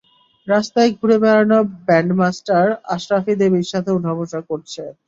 রাস্তায় 0.47 0.89
ঘুরে 0.97 1.17
বেড়ানো 1.23 1.57
ব্যান্ড-মাষ্টার 1.87 2.65
আসরাফি 2.93 3.33
দেবীর 3.41 3.67
সাথে 3.71 3.89
উঠাবসা 3.97 4.39
করছে। 4.49 4.83